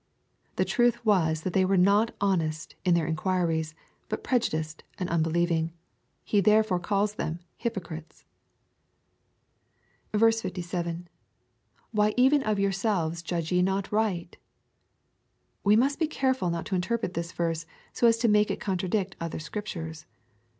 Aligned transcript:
The 0.55 0.65
truth 0.65 1.05
was 1.05 1.41
that 1.41 1.53
they 1.53 1.63
were 1.63 1.77
not 1.77 2.15
honest 2.19 2.73
in 2.83 2.95
their 2.95 3.05
in 3.05 3.15
quiries, 3.15 3.75
but 4.09 4.23
prejudiced 4.23 4.81
and 4.97 5.07
unbeheving. 5.11 5.73
He 6.23 6.41
therefore 6.41 6.79
calls 6.79 7.13
them" 7.13 7.39
hypocrites." 7.63 8.25
67. 10.17 11.07
—[Why 11.91 12.15
even 12.17 12.41
of 12.41 12.57
yowrsehes 12.57 13.23
judge 13.23 13.49
yenot..righi^ 13.51 14.33
We 15.63 15.75
must 15.75 15.99
be 15.99 16.07
care 16.07 16.33
ful 16.33 16.49
not 16.49 16.65
to 16.65 16.75
interpret 16.75 17.13
this 17.13 17.31
verse 17.31 17.67
so 17.93 18.07
as 18.07 18.17
to 18.17 18.27
make 18.27 18.49
it 18.49 18.59
contradict 18.59 19.15
other 19.21 19.37
Scriptures. 19.37 20.07